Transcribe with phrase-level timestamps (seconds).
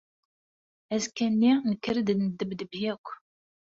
[0.93, 3.07] Azekka-nni nekker-d neddebdeb akk.